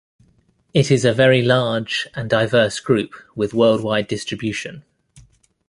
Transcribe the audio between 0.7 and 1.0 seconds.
It